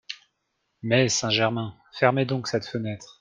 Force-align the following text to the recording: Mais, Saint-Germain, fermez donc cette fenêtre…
Mais, 0.81 1.09
Saint-Germain, 1.09 1.75
fermez 1.91 2.25
donc 2.25 2.47
cette 2.47 2.65
fenêtre… 2.65 3.05